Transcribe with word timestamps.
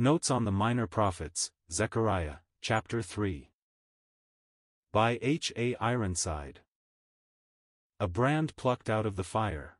Notes 0.00 0.30
on 0.30 0.44
the 0.44 0.52
Minor 0.52 0.86
Prophets, 0.86 1.50
Zechariah, 1.72 2.36
Chapter 2.60 3.02
3. 3.02 3.50
By 4.92 5.18
H. 5.20 5.52
A. 5.56 5.74
Ironside. 5.80 6.60
A 7.98 8.06
brand 8.06 8.54
plucked 8.54 8.88
out 8.88 9.06
of 9.06 9.16
the 9.16 9.24
fire. 9.24 9.76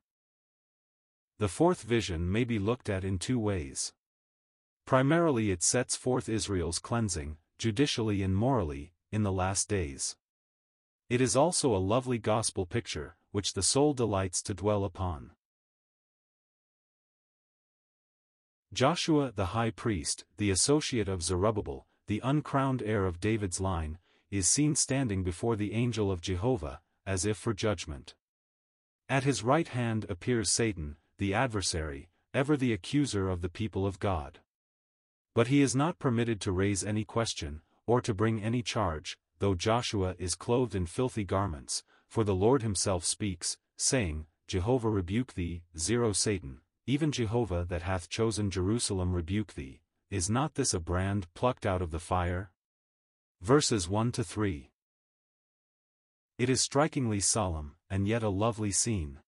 The 1.39 1.46
fourth 1.46 1.83
vision 1.83 2.33
may 2.33 2.43
be 2.43 2.59
looked 2.59 2.91
at 2.91 3.05
in 3.05 3.20
two 3.20 3.39
ways. 3.39 3.93
Primarily 4.87 5.52
it 5.52 5.62
sets 5.62 5.95
forth 5.95 6.29
Israel's 6.29 6.80
cleansing, 6.80 7.37
judicially 7.57 8.21
and 8.25 8.35
morally, 8.35 8.95
in 9.12 9.23
the 9.23 9.30
last 9.30 9.69
days. 9.69 10.16
It 11.09 11.21
is 11.21 11.37
also 11.37 11.73
a 11.73 11.79
lovely 11.79 12.19
gospel 12.19 12.66
picture, 12.66 13.16
which 13.30 13.52
the 13.52 13.62
soul 13.62 13.95
delights 13.95 14.43
to 14.43 14.52
dwell 14.52 14.85
upon. 14.85 15.30
Joshua 18.73 19.33
the 19.35 19.47
high 19.47 19.71
priest, 19.71 20.25
the 20.37 20.51
associate 20.51 21.09
of 21.09 21.23
Zerubbabel, 21.23 21.87
the 22.07 22.21
uncrowned 22.23 22.83
heir 22.83 23.07
of 23.07 23.19
David's 23.19 23.61
line, 23.61 23.99
is 24.31 24.47
seen 24.47 24.75
standing 24.75 25.23
before 25.23 25.57
the 25.57 25.73
angel 25.73 26.13
of 26.13 26.21
Jehovah, 26.21 26.81
as 27.07 27.25
if 27.25 27.39
for 27.39 27.55
judgment. 27.55 28.15
At 29.09 29.25
his 29.25 29.43
right 29.43 29.69
hand 29.69 30.05
appears 30.11 30.51
Satan, 30.51 30.97
the 31.17 31.33
adversary, 31.33 32.11
ever 32.35 32.59
the 32.59 32.75
accuser 32.75 33.31
of 33.31 33.41
the 33.41 33.49
people 33.49 33.87
of 33.87 33.99
God. 33.99 34.41
But 35.35 35.47
he 35.47 35.63
is 35.63 35.75
not 35.75 35.99
permitted 35.99 36.39
to 36.43 36.53
raise 36.53 36.85
any 36.85 37.05
question, 37.05 37.63
or 37.87 38.03
to 38.03 38.13
bring 38.13 38.43
any 38.43 38.63
charge, 38.63 39.16
though 39.39 39.55
Joshua 39.55 40.15
is 40.19 40.35
clothed 40.35 40.75
in 40.75 40.85
filthy 40.85 41.25
garments, 41.25 41.85
for 42.07 42.23
the 42.23 42.35
Lord 42.35 42.60
himself 42.60 43.03
speaks, 43.05 43.57
saying, 43.79 44.27
Jehovah 44.47 44.91
rebuke 44.91 45.32
thee, 45.35 45.63
zero 45.77 46.13
Satan, 46.13 46.60
even 46.89 47.13
Jehovah 47.13 47.67
that 47.69 47.83
hath 47.83 48.09
chosen 48.09 48.51
Jerusalem 48.51 49.13
rebuke 49.13 49.53
thee, 49.53 49.83
is 50.11 50.31
not 50.31 50.55
this 50.55 50.73
a 50.73 50.81
brand 50.81 51.27
plucked 51.35 51.67
out 51.67 51.83
of 51.83 51.91
the 51.91 51.99
fire? 51.99 52.51
Verses 53.43 53.91
1 53.91 54.11
to 54.13 54.25
3. 54.25 54.71
It 56.39 56.49
is 56.49 56.63
strikingly 56.63 57.21
solemn, 57.21 57.75
and 57.91 58.09
yet 58.09 58.23
a 58.23 58.31
lovely 58.31 58.71
scene. 58.71 59.19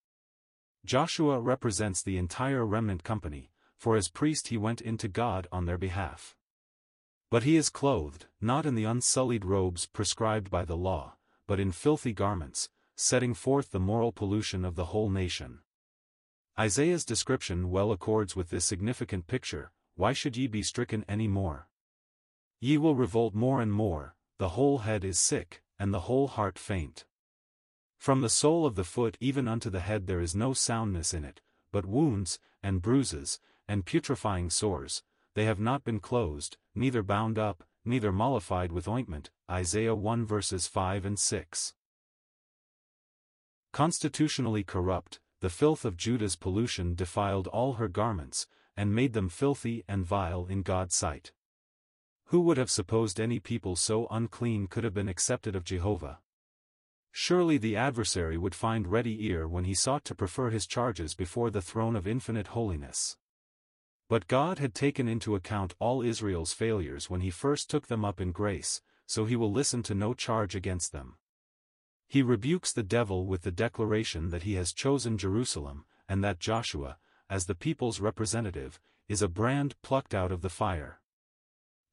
Joshua 0.87 1.39
represents 1.39 2.03
the 2.03 2.17
entire 2.17 2.65
remnant 2.65 3.05
company, 3.05 3.51
for 3.77 3.95
as 3.95 4.09
priest 4.09 4.49
he 4.49 4.57
went 4.57 4.81
into 4.81 5.07
God 5.07 5.47
on 5.53 5.67
their 5.67 5.77
behalf. 5.77 6.35
But 7.31 7.43
he 7.43 7.59
is 7.59 7.69
clothed, 7.69 8.25
not 8.41 8.65
in 8.65 8.75
the 8.75 8.85
unsullied 8.85 9.45
robes 9.45 9.85
prescribed 9.85 10.51
by 10.51 10.65
the 10.65 10.79
law, 10.79 11.17
but 11.47 11.61
in 11.61 11.73
filthy 11.73 12.15
garments, 12.15 12.71
setting 12.97 13.35
forth 13.35 13.71
the 13.71 13.79
moral 13.79 14.13
pollution 14.13 14.65
of 14.65 14.77
the 14.77 14.87
whole 14.87 15.11
nation. 15.11 15.59
Isaiah's 16.61 17.07
description 17.07 17.71
well 17.71 17.91
accords 17.91 18.37
with 18.37 18.51
this 18.51 18.67
significant 18.67 19.27
picture, 19.27 19.73
why 19.95 20.13
should 20.13 20.37
ye 20.37 20.47
be 20.47 20.63
stricken 20.63 21.07
any 21.09 21.27
more? 21.27 21.69
Ye 22.61 22.77
will 22.77 22.95
revolt 22.95 23.35
more 23.35 23.63
and 23.63 23.73
more, 23.73 24.15
the 24.37 24.51
whole 24.51 24.81
head 24.81 25.03
is 25.03 25.19
sick, 25.19 25.63
and 25.79 25.95
the 25.95 26.01
whole 26.01 26.29
heart 26.29 26.59
faint. 26.59 27.07
From 27.97 28.21
the 28.21 28.29
sole 28.29 28.67
of 28.67 28.75
the 28.75 28.85
foot 28.85 29.17
even 29.21 29.49
unto 29.49 29.71
the 29.71 29.81
head 29.81 30.07
there 30.07 30.21
is 30.21 30.35
no 30.35 30.53
soundness 30.53 31.15
in 31.15 31.25
it, 31.25 31.41
but 31.73 31.87
wounds, 31.87 32.39
and 32.63 32.83
bruises, 32.83 33.41
and 33.67 33.87
putrefying 33.87 34.51
sores, 34.51 35.03
they 35.33 35.47
have 35.47 35.61
not 35.61 35.83
been 35.83 35.99
closed, 35.99 36.59
neither 36.75 37.03
bound 37.03 37.39
up, 37.39 37.65
neither 37.87 38.13
mollified 38.13 38.71
with 38.71 38.87
ointment. 38.87 39.31
Isaiah 39.51 39.95
1 39.95 40.27
verses 40.27 40.67
5 40.67 41.07
and 41.07 41.19
6. 41.19 41.73
Constitutionally 43.73 44.63
corrupt, 44.63 45.21
the 45.41 45.51
filth 45.51 45.85
of 45.85 45.97
Judah's 45.97 46.37
pollution 46.37 46.95
defiled 46.95 47.47
all 47.49 47.75
her 47.75 47.89
garments, 47.89 48.47
and 48.77 48.95
made 48.95 49.13
them 49.13 49.29
filthy 49.29 49.85
and 49.89 50.05
vile 50.05 50.47
in 50.47 50.63
God's 50.63 50.95
sight. 50.95 51.33
Who 52.27 52.41
would 52.43 52.59
have 52.59 52.71
supposed 52.71 53.19
any 53.19 53.41
people 53.41 53.75
so 53.75 54.07
unclean 54.11 54.69
could 54.69 54.85
have 54.85 54.95
been 54.95 55.09
accepted 55.09 55.57
of 55.57 55.65
Jehovah? 55.65 56.21
Surely 57.11 57.59
the 57.59 57.75
adversary 57.75 58.39
would 58.39 58.55
find 58.55 58.87
ready 58.87 59.27
ear 59.27 59.49
when 59.49 59.65
he 59.65 59.75
sought 59.75 60.05
to 60.05 60.15
prefer 60.15 60.51
his 60.51 60.67
charges 60.67 61.15
before 61.15 61.51
the 61.51 61.63
throne 61.63 61.97
of 61.97 62.07
infinite 62.07 62.49
holiness. 62.49 63.17
But 64.09 64.29
God 64.29 64.59
had 64.59 64.75
taken 64.75 65.09
into 65.09 65.35
account 65.35 65.75
all 65.79 66.03
Israel's 66.03 66.53
failures 66.53 67.11
when 67.11 67.21
he 67.21 67.31
first 67.31 67.69
took 67.69 67.89
them 67.89 68.05
up 68.05 68.21
in 68.21 68.31
grace, 68.31 68.81
so 69.07 69.25
he 69.25 69.37
will 69.37 69.51
listen 69.51 69.83
to 69.85 69.95
no 69.95 70.15
charge 70.15 70.55
against 70.55 70.93
them. 70.93 71.17
He 72.11 72.23
rebukes 72.23 72.73
the 72.73 72.83
devil 72.83 73.25
with 73.25 73.43
the 73.43 73.53
declaration 73.53 74.31
that 74.31 74.43
he 74.43 74.55
has 74.55 74.73
chosen 74.73 75.17
Jerusalem, 75.17 75.85
and 76.09 76.25
that 76.25 76.41
Joshua, 76.41 76.99
as 77.31 77.47
the 77.47 77.55
people's 77.55 78.01
representative, 78.01 78.81
is 79.07 79.23
a 79.23 79.29
brand 79.29 79.81
plucked 79.83 80.13
out 80.13 80.33
of 80.33 80.43
the 80.43 80.49
fire. 80.49 81.01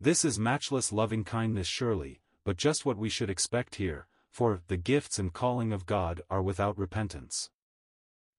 This 0.01 0.25
is 0.25 0.39
matchless 0.39 0.91
loving 0.91 1.23
kindness 1.23 1.67
surely, 1.67 2.23
but 2.43 2.57
just 2.57 2.83
what 2.83 2.97
we 2.97 3.09
should 3.09 3.29
expect 3.29 3.75
here, 3.75 4.07
for 4.31 4.63
the 4.69 4.75
gifts 4.75 5.19
and 5.19 5.31
calling 5.31 5.71
of 5.71 5.85
God 5.85 6.23
are 6.31 6.41
without 6.41 6.79
repentance. 6.79 7.51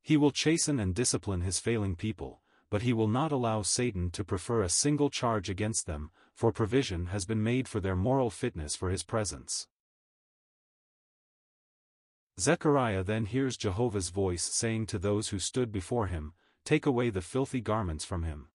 He 0.03 0.17
will 0.17 0.33
chasten 0.33 0.81
and 0.81 0.97
discipline 0.97 1.43
his 1.43 1.61
failing 1.61 1.95
people, 1.95 2.43
but 2.71 2.83
he 2.83 2.93
will 2.93 3.07
not 3.07 3.31
allow 3.31 3.63
Satan 3.63 4.11
to 4.11 4.25
prefer 4.25 4.63
a 4.63 4.69
single 4.69 5.11
charge 5.11 5.49
against 5.49 5.87
them, 5.87 6.11
for 6.35 6.51
provision 6.51 7.07
has 7.07 7.25
been 7.25 7.41
made 7.41 7.69
for 7.69 7.79
their 7.79 7.95
moral 7.95 8.31
fitness 8.31 8.75
for 8.75 8.91
his 8.91 9.05
presence. 9.05 9.69
Zechariah 12.39 13.03
then 13.03 13.27
hears 13.27 13.57
Jehovah's 13.57 14.11
voice 14.11 14.45
saying 14.45 14.87
to 14.87 14.99
those 14.99 15.31
who 15.31 15.41
stood 15.41 15.73
before 15.73 16.07
him, 16.07 16.35
Take 16.65 16.87
away 16.87 17.11
the 17.11 17.21
filthy 17.21 17.61
garments 17.61 18.05
from 18.05 18.23
him. 18.23 18.49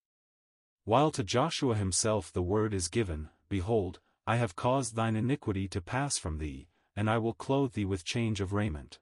While 0.86 1.12
to 1.12 1.24
Joshua 1.24 1.76
himself 1.76 2.32
the 2.32 2.42
word 2.42 2.74
is 2.74 2.88
given, 2.88 3.30
Behold, 3.50 4.00
I 4.26 4.38
have 4.38 4.56
caused 4.56 4.96
thine 4.96 5.18
iniquity 5.18 5.68
to 5.70 5.82
pass 5.82 6.18
from 6.18 6.38
thee, 6.38 6.70
and 6.96 7.10
I 7.10 7.18
will 7.18 7.34
clothe 7.34 7.74
thee 7.74 7.86
with 7.86 8.06
change 8.06 8.40
of 8.40 8.54
raiment. 8.54 9.00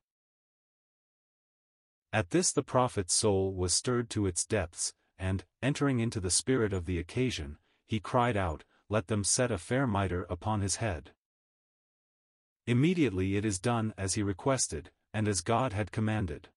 At 2.11 2.31
this 2.31 2.51
the 2.51 2.63
prophet's 2.63 3.13
soul 3.13 3.53
was 3.53 3.73
stirred 3.73 4.09
to 4.11 4.25
its 4.25 4.45
depths, 4.45 4.93
and, 5.17 5.45
entering 5.61 5.99
into 5.99 6.19
the 6.19 6.31
spirit 6.31 6.73
of 6.73 6.85
the 6.85 6.97
occasion, 6.97 7.57
he 7.85 7.99
cried 7.99 8.35
out, 8.35 8.63
Let 8.89 9.07
them 9.07 9.23
set 9.23 9.51
a 9.51 9.57
fair 9.57 9.85
mitre 9.85 10.25
upon 10.29 10.61
his 10.61 10.77
head. 10.77 11.11
Immediately 12.71 13.35
it 13.35 13.43
is 13.43 13.59
done 13.59 13.93
as 13.97 14.13
he 14.13 14.23
requested, 14.23 14.91
and 15.13 15.27
as 15.27 15.41
God 15.41 15.73
had 15.73 15.91
commanded. 15.91 16.47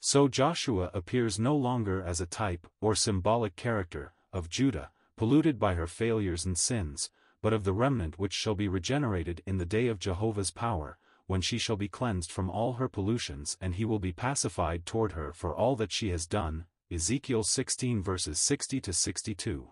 So 0.00 0.26
Joshua 0.26 0.90
appears 0.94 1.38
no 1.38 1.54
longer 1.54 2.02
as 2.02 2.18
a 2.18 2.24
type, 2.24 2.66
or 2.80 2.94
symbolic 2.94 3.54
character, 3.54 4.14
of 4.32 4.48
Judah, 4.48 4.90
polluted 5.16 5.58
by 5.58 5.74
her 5.74 5.86
failures 5.86 6.46
and 6.46 6.56
sins, 6.56 7.10
but 7.42 7.52
of 7.52 7.64
the 7.64 7.74
remnant 7.74 8.18
which 8.18 8.32
shall 8.32 8.54
be 8.54 8.68
regenerated 8.68 9.42
in 9.44 9.58
the 9.58 9.66
day 9.66 9.88
of 9.88 9.98
Jehovah's 9.98 10.50
power, 10.50 10.96
when 11.26 11.42
she 11.42 11.58
shall 11.58 11.76
be 11.76 11.88
cleansed 11.88 12.32
from 12.32 12.48
all 12.48 12.72
her 12.80 12.88
pollutions 12.88 13.58
and 13.60 13.74
he 13.74 13.84
will 13.84 13.98
be 13.98 14.14
pacified 14.14 14.86
toward 14.86 15.12
her 15.12 15.34
for 15.34 15.54
all 15.54 15.76
that 15.76 15.92
she 15.92 16.08
has 16.08 16.24
done. 16.26 16.64
Ezekiel 16.90 17.42
16 17.42 18.02
verses 18.02 18.38
60 18.38 18.80
to 18.80 18.94
62. 18.94 19.68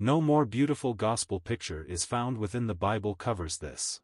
No 0.00 0.20
more 0.20 0.44
beautiful 0.44 0.94
gospel 0.94 1.40
picture 1.40 1.84
is 1.84 2.04
found 2.04 2.38
within 2.38 2.68
the 2.68 2.74
Bible 2.74 3.16
covers 3.16 3.58
this. 3.58 4.00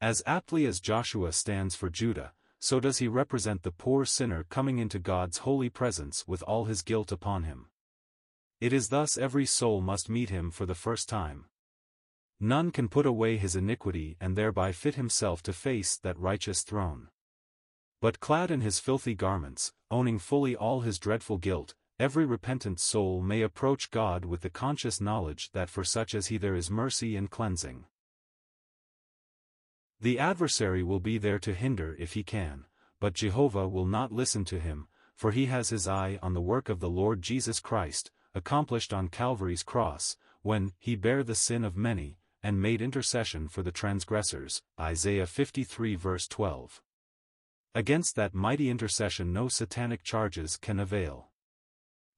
As 0.00 0.22
aptly 0.24 0.64
as 0.64 0.80
Joshua 0.80 1.32
stands 1.32 1.74
for 1.74 1.90
Judah, 1.90 2.32
so 2.58 2.80
does 2.80 2.96
he 2.96 3.08
represent 3.08 3.64
the 3.64 3.70
poor 3.70 4.06
sinner 4.06 4.44
coming 4.44 4.78
into 4.78 4.98
God's 4.98 5.38
holy 5.38 5.68
presence 5.68 6.26
with 6.26 6.42
all 6.44 6.64
his 6.64 6.80
guilt 6.80 7.12
upon 7.12 7.42
him. 7.42 7.66
It 8.62 8.72
is 8.72 8.88
thus 8.88 9.18
every 9.18 9.44
soul 9.44 9.82
must 9.82 10.08
meet 10.08 10.30
him 10.30 10.50
for 10.50 10.64
the 10.64 10.74
first 10.74 11.06
time. 11.06 11.44
None 12.40 12.70
can 12.70 12.88
put 12.88 13.04
away 13.04 13.36
his 13.36 13.54
iniquity 13.54 14.16
and 14.22 14.36
thereby 14.36 14.72
fit 14.72 14.94
himself 14.94 15.42
to 15.42 15.52
face 15.52 15.98
that 15.98 16.18
righteous 16.18 16.62
throne. 16.62 17.08
But 18.00 18.20
clad 18.20 18.50
in 18.50 18.62
his 18.62 18.78
filthy 18.78 19.14
garments, 19.14 19.74
owning 19.90 20.18
fully 20.18 20.56
all 20.56 20.80
his 20.80 20.98
dreadful 20.98 21.36
guilt, 21.36 21.74
every 21.98 22.26
repentant 22.26 22.80
soul 22.80 23.20
may 23.20 23.42
approach 23.42 23.90
God 23.90 24.24
with 24.24 24.40
the 24.40 24.50
conscious 24.50 25.00
knowledge 25.00 25.50
that 25.52 25.70
for 25.70 25.84
such 25.84 26.14
as 26.14 26.26
he 26.26 26.38
there 26.38 26.54
is 26.54 26.70
mercy 26.70 27.16
and 27.16 27.30
cleansing. 27.30 27.84
The 30.00 30.18
adversary 30.18 30.82
will 30.82 31.00
be 31.00 31.18
there 31.18 31.38
to 31.38 31.54
hinder 31.54 31.96
if 31.98 32.14
he 32.14 32.22
can, 32.22 32.66
but 33.00 33.14
Jehovah 33.14 33.68
will 33.68 33.86
not 33.86 34.12
listen 34.12 34.44
to 34.46 34.58
him, 34.58 34.88
for 35.14 35.30
he 35.30 35.46
has 35.46 35.68
his 35.68 35.86
eye 35.86 36.18
on 36.20 36.34
the 36.34 36.40
work 36.40 36.68
of 36.68 36.80
the 36.80 36.90
Lord 36.90 37.22
Jesus 37.22 37.60
Christ, 37.60 38.10
accomplished 38.34 38.92
on 38.92 39.08
Calvary's 39.08 39.62
cross, 39.62 40.16
when 40.42 40.72
he 40.78 40.96
bare 40.96 41.22
the 41.22 41.34
sin 41.34 41.64
of 41.64 41.76
many, 41.76 42.18
and 42.42 42.60
made 42.60 42.82
intercession 42.82 43.48
for 43.48 43.62
the 43.62 43.72
transgressors. 43.72 44.62
Isaiah 44.78 45.26
53 45.26 45.94
verse 45.94 46.28
12. 46.28 46.82
Against 47.74 48.16
that 48.16 48.34
mighty 48.34 48.68
intercession 48.68 49.32
no 49.32 49.48
satanic 49.48 50.02
charges 50.02 50.56
can 50.56 50.78
avail. 50.78 51.30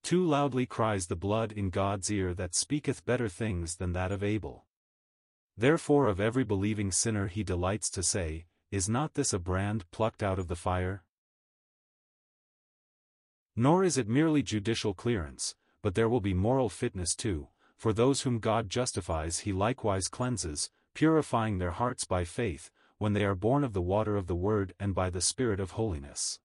Too 0.06 0.24
loudly 0.24 0.66
cries 0.66 1.08
the 1.08 1.16
blood 1.16 1.50
in 1.50 1.68
God's 1.68 2.12
ear 2.12 2.32
that 2.34 2.54
speaketh 2.54 3.04
better 3.04 3.28
things 3.28 3.74
than 3.74 3.92
that 3.94 4.12
of 4.12 4.22
Abel. 4.22 4.64
Therefore 5.56 6.06
of 6.06 6.20
every 6.20 6.44
believing 6.44 6.92
sinner 6.92 7.26
he 7.26 7.42
delights 7.42 7.90
to 7.90 8.04
say, 8.04 8.46
Is 8.70 8.88
not 8.88 9.14
this 9.14 9.32
a 9.32 9.40
brand 9.40 9.90
plucked 9.90 10.22
out 10.22 10.38
of 10.38 10.46
the 10.46 10.54
fire? 10.54 11.02
Nor 13.56 13.82
is 13.82 13.98
it 13.98 14.06
merely 14.06 14.44
judicial 14.44 14.94
clearance, 14.94 15.56
but 15.82 15.96
there 15.96 16.08
will 16.08 16.20
be 16.20 16.34
moral 16.34 16.68
fitness 16.68 17.16
too, 17.16 17.48
for 17.76 17.92
those 17.92 18.22
whom 18.22 18.38
God 18.38 18.70
justifies 18.70 19.40
he 19.40 19.52
likewise 19.52 20.06
cleanses, 20.06 20.70
purifying 20.94 21.58
their 21.58 21.72
hearts 21.72 22.04
by 22.04 22.22
faith, 22.22 22.70
when 22.98 23.12
they 23.12 23.24
are 23.24 23.34
born 23.34 23.64
of 23.64 23.72
the 23.72 23.82
water 23.82 24.16
of 24.16 24.28
the 24.28 24.36
Word 24.36 24.72
and 24.78 24.94
by 24.94 25.10
the 25.10 25.20
Spirit 25.20 25.58
of 25.58 25.72
holiness. 25.72 26.38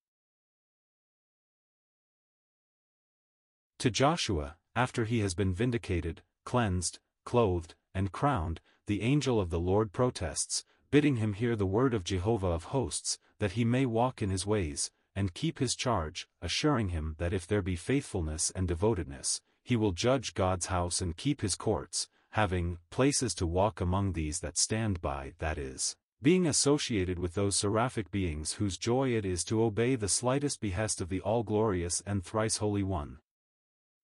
To 3.82 3.90
Joshua, 3.90 4.58
after 4.76 5.06
he 5.06 5.22
has 5.22 5.34
been 5.34 5.56
vindicated, 5.56 6.22
cleansed, 6.46 7.00
clothed, 7.26 7.74
and 7.96 8.12
crowned, 8.12 8.62
the 8.86 9.02
angel 9.02 9.40
of 9.40 9.50
the 9.50 9.60
Lord 9.60 9.92
protests, 9.92 10.64
bidding 10.92 11.16
him 11.16 11.34
hear 11.34 11.56
the 11.56 11.66
word 11.66 11.96
of 11.96 12.04
Jehovah 12.04 12.50
of 12.50 12.66
hosts, 12.66 13.18
that 13.40 13.54
he 13.54 13.66
may 13.66 13.88
walk 13.88 14.22
in 14.22 14.30
his 14.30 14.46
ways, 14.46 14.92
and 15.16 15.34
keep 15.34 15.58
his 15.58 15.74
charge, 15.74 16.28
assuring 16.44 16.90
him 16.90 17.16
that 17.18 17.34
if 17.34 17.48
there 17.48 17.64
be 17.64 17.76
faithfulness 17.76 18.52
and 18.52 18.68
devotedness, 18.68 19.42
he 19.64 19.76
will 19.76 19.94
judge 19.94 20.36
God's 20.36 20.68
house 20.68 21.02
and 21.02 21.18
keep 21.18 21.42
his 21.42 21.56
courts, 21.56 22.08
having 22.34 22.78
places 22.92 23.34
to 23.34 23.48
walk 23.48 23.82
among 23.82 24.14
these 24.14 24.42
that 24.42 24.60
stand 24.60 25.02
by, 25.02 25.34
that 25.40 25.58
is, 25.58 25.96
being 26.22 26.46
associated 26.46 27.18
with 27.18 27.34
those 27.34 27.56
seraphic 27.56 28.12
beings 28.12 28.54
whose 28.54 28.78
joy 28.78 29.10
it 29.10 29.26
is 29.26 29.44
to 29.46 29.64
obey 29.64 29.96
the 29.96 30.08
slightest 30.08 30.62
behest 30.62 31.02
of 31.02 31.10
the 31.10 31.22
all-glorious 31.22 32.04
and 32.06 32.24
thrice-holy 32.24 32.84
One. 32.84 33.18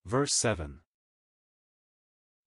Verse 0.08 0.34
7 0.36 0.80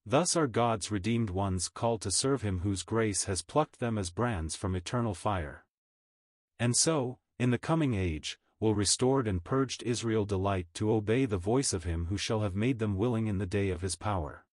Thus 0.07 0.35
are 0.35 0.47
God's 0.47 0.91
redeemed 0.91 1.29
ones 1.29 1.69
called 1.69 2.01
to 2.01 2.11
serve 2.11 2.41
him 2.41 2.61
whose 2.61 2.83
grace 2.83 3.25
has 3.25 3.43
plucked 3.43 3.81
them 3.81 3.99
as 3.99 4.09
brands 4.09 4.57
from 4.57 4.75
eternal 4.75 5.13
fire. 5.13 5.67
And 6.59 6.75
so, 6.75 7.19
in 7.39 7.51
the 7.51 7.59
coming 7.59 7.93
age, 7.93 8.39
will 8.61 8.75
restored 8.75 9.29
and 9.29 9.45
purged 9.45 9.83
Israel 9.83 10.25
delight 10.25 10.69
to 10.73 10.91
obey 10.91 11.27
the 11.27 11.37
voice 11.37 11.75
of 11.75 11.85
him 11.85 12.07
who 12.07 12.17
shall 12.17 12.41
have 12.41 12.55
made 12.55 12.79
them 12.79 12.97
willing 12.97 13.27
in 13.27 13.37
the 13.37 13.45
day 13.45 13.69
of 13.69 13.83
his 13.83 13.95
power. 13.95 14.47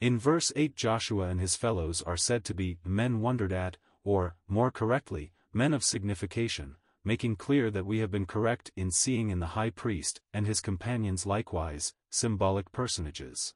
In 0.00 0.18
verse 0.18 0.50
8 0.56 0.74
Joshua 0.74 1.28
and 1.28 1.38
his 1.38 1.54
fellows 1.54 2.00
are 2.00 2.16
said 2.16 2.46
to 2.46 2.54
be 2.54 2.78
men 2.82 3.20
wondered 3.20 3.52
at, 3.52 3.76
or, 4.04 4.36
more 4.48 4.70
correctly, 4.70 5.32
men 5.52 5.74
of 5.74 5.84
signification, 5.84 6.76
making 7.08 7.34
clear 7.36 7.70
that 7.70 7.86
we 7.86 8.00
have 8.00 8.10
been 8.10 8.26
correct 8.26 8.70
in 8.76 8.90
seeing 8.90 9.30
in 9.30 9.40
the 9.40 9.54
high 9.56 9.70
priest 9.70 10.20
and 10.34 10.46
his 10.46 10.60
companions 10.60 11.24
likewise, 11.24 11.94
symbolic 12.10 12.70
personages. 12.70 13.54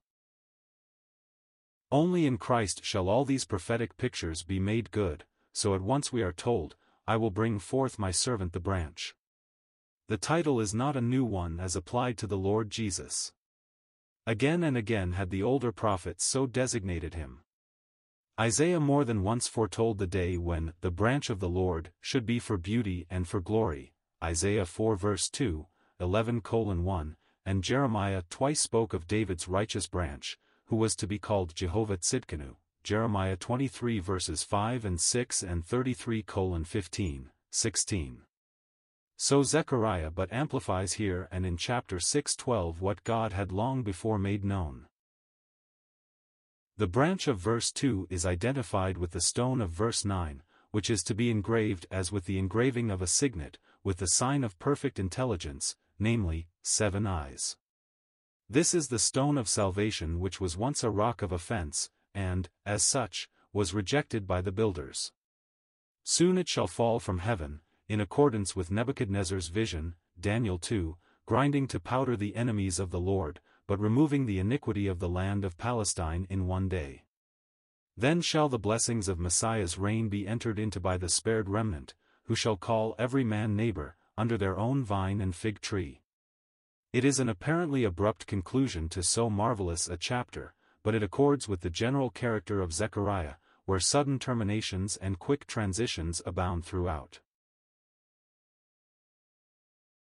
Only 1.91 2.25
in 2.25 2.39
Christ 2.39 2.83
shall 2.83 3.11
all 3.11 3.27
these 3.27 3.45
prophetic 3.45 3.99
pictures 3.99 4.43
be 4.43 4.59
made 4.59 4.91
good, 4.91 5.25
so 5.53 5.75
at 5.75 5.83
once 5.83 6.11
we 6.11 6.23
are 6.23 6.33
told, 6.33 6.77
I 7.07 7.17
will 7.19 7.31
bring 7.31 7.59
forth 7.59 7.99
my 7.99 8.11
servant 8.11 8.55
the 8.55 8.59
branch. 8.59 9.15
The 10.09 10.17
title 10.17 10.59
is 10.59 10.73
not 10.73 10.97
a 10.97 11.03
new 11.03 11.25
one 11.27 11.61
as 11.61 11.77
applied 11.77 12.17
to 12.19 12.27
the 12.27 12.39
Lord 12.39 12.71
Jesus. 12.71 13.33
Again 14.27 14.65
and 14.65 14.79
again 14.79 15.13
had 15.13 15.29
the 15.29 15.43
older 15.43 15.73
prophets 15.73 16.25
so 16.25 16.47
designated 16.47 17.13
him. 17.13 17.41
Isaiah 18.41 18.81
more 18.81 19.05
than 19.05 19.23
once 19.23 19.47
foretold 19.47 19.99
the 19.99 20.07
day 20.07 20.39
when 20.39 20.73
the 20.81 20.91
branch 20.91 21.29
of 21.29 21.39
the 21.39 21.51
Lord 21.51 21.93
should 22.01 22.25
be 22.25 22.39
for 22.39 22.57
beauty 22.57 23.07
and 23.11 23.29
for 23.29 23.43
glory, 23.43 23.93
Isaiah 24.25 24.65
4 24.65 24.97
verse 24.97 25.29
2, 25.29 25.67
11 26.01 26.41
1, 26.41 27.17
and 27.45 27.63
Jeremiah 27.63 28.23
twice 28.31 28.61
spoke 28.61 28.95
of 28.95 29.07
David's 29.07 29.49
righteous 29.49 29.87
branch, 29.87 30.39
who 30.67 30.77
was 30.77 30.97
to 30.97 31.07
be 31.07 31.19
called 31.19 31.55
Jehovah 31.55 31.99
Tzidkenu, 31.99 32.57
Jeremiah 32.83 33.37
23 33.37 33.99
verses 33.99 34.43
5 34.43 34.87
and 34.87 34.99
6 34.99 35.43
and 35.43 35.67
33 35.67 36.25
15, 36.65 37.31
16. 37.51 38.23
So 39.19 39.43
Zechariah 39.43 40.11
but 40.11 40.33
amplifies 40.33 40.95
here 40.95 41.29
and 41.31 41.45
in 41.45 41.59
chapter 41.59 41.99
6:12 41.99 42.81
what 42.81 43.05
God 43.05 43.35
had 43.35 43.53
long 43.53 43.83
before 43.83 44.19
made 44.19 44.43
known. 44.43 44.87
The 46.79 46.87
branch 46.87 47.29
of 47.29 47.39
verse 47.39 47.71
2 47.71 48.07
is 48.09 48.25
identified 48.25 48.97
with 48.97 49.11
the 49.11 49.21
stone 49.21 49.61
of 49.61 49.71
verse 49.71 50.05
9, 50.05 50.43
which 50.71 50.89
is 50.89 51.03
to 51.03 51.15
be 51.15 51.31
engraved 51.31 51.87
as 51.91 52.11
with 52.11 52.25
the 52.25 52.39
engraving 52.39 52.91
of 52.91 53.03
a 53.03 53.07
signet, 53.07 53.59
with 53.85 53.99
the 53.99 54.07
sign 54.07 54.43
of 54.43 54.59
perfect 54.59 54.99
intelligence, 54.99 55.77
namely, 55.99 56.49
seven 56.63 57.07
eyes. 57.07 57.57
This 58.49 58.73
is 58.73 58.89
the 58.89 58.99
stone 58.99 59.37
of 59.37 59.49
salvation 59.49 60.19
which 60.19 60.41
was 60.41 60.57
once 60.57 60.83
a 60.83 60.91
rock 60.91 61.21
of 61.21 61.31
offense, 61.31 61.91
and, 62.15 62.49
as 62.65 62.83
such, 62.83 63.29
was 63.53 63.75
rejected 63.75 64.27
by 64.27 64.41
the 64.41 64.53
builders. 64.53 65.13
Soon 66.05 66.39
it 66.39 66.49
shall 66.49 66.67
fall 66.67 66.99
from 66.99 67.19
heaven, 67.19 67.61
in 67.87 68.01
accordance 68.01 68.57
with 68.57 68.71
Nebuchadnezzar's 68.71 69.49
vision, 69.49 69.95
Daniel 70.19 70.59
2, 70.59 70.97
grinding 71.27 71.69
to 71.69 71.79
powder 71.79 72.17
the 72.17 72.35
enemies 72.35 72.79
of 72.79 72.91
the 72.91 73.01
Lord, 73.01 73.41
but 73.73 73.81
removing 73.81 74.27
the 74.27 74.39
iniquity 74.39 74.87
of 74.87 74.99
the 74.99 75.09
land 75.09 75.47
of 75.47 75.57
Palestine 75.57 76.27
in 76.29 76.47
one 76.47 76.69
day. 76.69 77.05
Then 77.97 78.21
shall 78.21 78.51
the 78.51 78.59
blessings 78.59 79.09
of 79.09 79.19
Messiah's 79.19 79.79
reign 79.79 80.11
be 80.11 80.29
entered 80.29 80.59
into 80.59 80.79
by 80.79 80.99
the 80.99 81.09
spared 81.09 81.49
remnant, 81.49 81.95
who 82.25 82.35
shall 82.35 82.59
call 82.59 82.95
every 82.99 83.25
man 83.25 83.57
neighbor, 83.57 83.97
under 84.19 84.37
their 84.37 84.59
own 84.59 84.85
vine 84.85 85.23
and 85.23 85.35
fig 85.35 85.63
tree. 85.63 86.03
It 86.93 87.03
is 87.03 87.19
an 87.19 87.31
apparently 87.31 87.83
abrupt 87.85 88.27
conclusion 88.27 88.91
to 88.91 89.03
so 89.03 89.31
marvelous 89.31 89.89
a 89.89 89.97
chapter, 89.97 90.53
but 90.83 90.95
it 90.95 91.03
accords 91.03 91.49
with 91.49 91.63
the 91.63 91.71
general 91.71 92.11
character 92.11 92.61
of 92.61 92.75
Zechariah, 92.75 93.37
where 93.65 93.81
sudden 93.81 94.19
terminations 94.19 94.99
and 94.99 95.19
quick 95.19 95.47
transitions 95.47 96.21
abound 96.27 96.67
throughout. 96.67 97.21